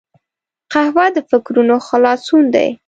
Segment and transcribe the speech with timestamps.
[0.71, 2.69] قهوه د فکرونو خلاصون دی